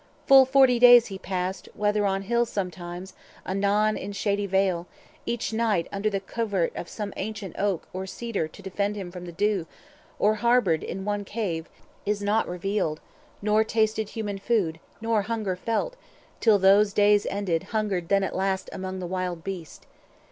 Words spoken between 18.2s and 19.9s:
at last Among wild beasts.